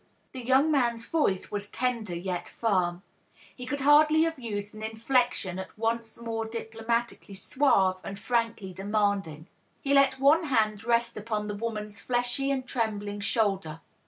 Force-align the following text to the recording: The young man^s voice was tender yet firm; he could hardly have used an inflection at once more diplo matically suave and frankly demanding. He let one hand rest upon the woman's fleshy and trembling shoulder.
The 0.31 0.43
young 0.43 0.71
man^s 0.71 1.07
voice 1.11 1.51
was 1.51 1.69
tender 1.69 2.15
yet 2.15 2.47
firm; 2.47 3.03
he 3.55 3.67
could 3.67 3.81
hardly 3.81 4.23
have 4.23 4.39
used 4.39 4.73
an 4.73 4.81
inflection 4.81 5.59
at 5.59 5.77
once 5.77 6.17
more 6.19 6.47
diplo 6.47 6.83
matically 6.87 7.37
suave 7.37 7.99
and 8.03 8.19
frankly 8.19 8.73
demanding. 8.73 9.45
He 9.79 9.93
let 9.93 10.17
one 10.19 10.45
hand 10.45 10.83
rest 10.85 11.17
upon 11.17 11.47
the 11.47 11.53
woman's 11.55 12.01
fleshy 12.01 12.49
and 12.49 12.65
trembling 12.67 13.19
shoulder. 13.19 13.79